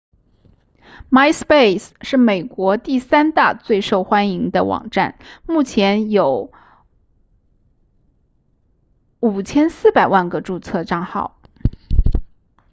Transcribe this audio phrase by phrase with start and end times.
[1.11, 6.51] myspace 是美国第三大最受欢迎的网站目前有
[9.19, 11.39] 5,400 万个注册帐号